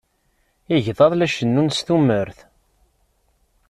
[0.75, 2.39] Igḍaḍ la cennun s tumert.